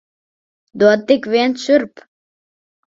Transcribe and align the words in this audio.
Dod 0.85 1.05
tik 1.11 1.31
vien 1.37 1.57
šurp! 1.67 2.07